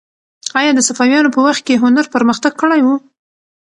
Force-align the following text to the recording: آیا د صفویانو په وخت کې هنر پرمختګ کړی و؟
آیا 0.59 0.71
د 0.75 0.79
صفویانو 0.87 1.33
په 1.35 1.39
وخت 1.45 1.61
کې 1.67 1.81
هنر 1.83 2.05
پرمختګ 2.15 2.53
کړی 2.61 2.81
و؟ 2.83 2.87